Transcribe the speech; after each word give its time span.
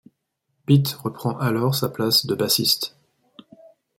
Pete 0.65 0.93
reprend 0.93 1.37
alors 1.37 1.75
sa 1.75 1.87
place 1.87 2.25
de 2.25 2.33
bassiste. 2.33 2.95